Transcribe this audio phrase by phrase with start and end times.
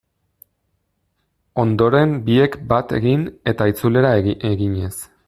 [1.63, 4.15] Ondoren biek bat egin eta itzulera
[4.51, 4.95] eginez.